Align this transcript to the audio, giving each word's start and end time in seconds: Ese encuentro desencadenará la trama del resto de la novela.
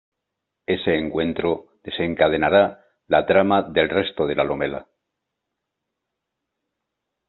Ese 0.75 0.97
encuentro 0.97 1.77
desencadenará 1.83 2.87
la 3.05 3.27
trama 3.27 3.61
del 3.61 3.87
resto 3.87 4.25
de 4.25 4.33
la 4.33 4.43
novela. 4.43 4.87